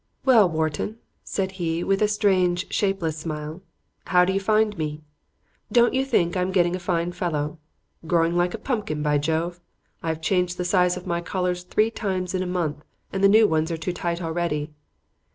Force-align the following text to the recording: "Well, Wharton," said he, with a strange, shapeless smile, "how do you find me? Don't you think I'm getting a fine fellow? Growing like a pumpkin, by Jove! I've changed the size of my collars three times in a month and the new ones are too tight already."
"Well, 0.25 0.49
Wharton," 0.49 0.97
said 1.23 1.51
he, 1.61 1.83
with 1.83 2.01
a 2.01 2.07
strange, 2.07 2.73
shapeless 2.73 3.19
smile, 3.19 3.61
"how 4.05 4.25
do 4.25 4.33
you 4.33 4.39
find 4.39 4.75
me? 4.75 5.03
Don't 5.71 5.93
you 5.93 6.03
think 6.05 6.35
I'm 6.35 6.51
getting 6.51 6.75
a 6.75 6.79
fine 6.79 7.11
fellow? 7.11 7.59
Growing 8.07 8.35
like 8.35 8.55
a 8.55 8.57
pumpkin, 8.57 9.03
by 9.03 9.19
Jove! 9.19 9.61
I've 10.01 10.19
changed 10.19 10.57
the 10.57 10.65
size 10.65 10.97
of 10.97 11.05
my 11.05 11.21
collars 11.21 11.61
three 11.61 11.91
times 11.91 12.33
in 12.33 12.41
a 12.41 12.47
month 12.47 12.83
and 13.13 13.23
the 13.23 13.29
new 13.29 13.47
ones 13.47 13.69
are 13.71 13.77
too 13.77 13.93
tight 13.93 14.23
already." 14.23 14.71